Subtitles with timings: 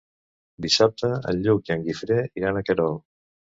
[0.65, 3.01] Dissabte en Lluc i en Guifré iran a Querol.